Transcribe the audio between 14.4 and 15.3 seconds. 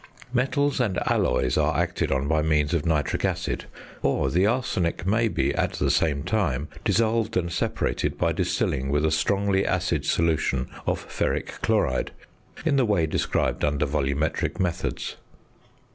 Methods.